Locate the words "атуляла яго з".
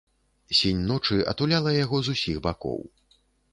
1.35-2.17